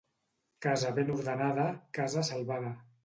Casa 0.65 0.91
ben 0.95 1.13
ordenada, 1.17 1.67
casa 1.99 2.25
salvada. 2.31 2.73